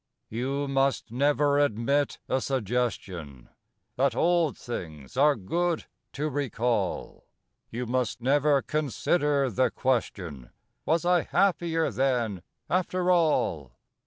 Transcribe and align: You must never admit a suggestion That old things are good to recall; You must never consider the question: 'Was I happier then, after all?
You 0.29 0.67
must 0.67 1.11
never 1.11 1.59
admit 1.59 2.17
a 2.27 2.41
suggestion 2.41 3.49
That 3.97 4.15
old 4.15 4.57
things 4.57 5.15
are 5.15 5.35
good 5.35 5.85
to 6.13 6.27
recall; 6.27 7.25
You 7.69 7.85
must 7.85 8.19
never 8.19 8.63
consider 8.63 9.47
the 9.51 9.69
question: 9.69 10.49
'Was 10.85 11.05
I 11.05 11.21
happier 11.21 11.91
then, 11.91 12.41
after 12.67 13.11
all? 13.11 13.73